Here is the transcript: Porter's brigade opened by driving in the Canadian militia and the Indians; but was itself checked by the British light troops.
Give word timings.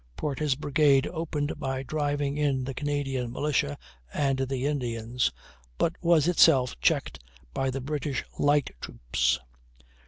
Porter's 0.15 0.55
brigade 0.55 1.05
opened 1.05 1.59
by 1.59 1.83
driving 1.83 2.35
in 2.35 2.63
the 2.63 2.73
Canadian 2.73 3.31
militia 3.31 3.77
and 4.11 4.39
the 4.39 4.65
Indians; 4.65 5.31
but 5.77 5.93
was 6.01 6.27
itself 6.27 6.73
checked 6.81 7.19
by 7.53 7.69
the 7.69 7.81
British 7.81 8.25
light 8.39 8.71
troops. 8.81 9.39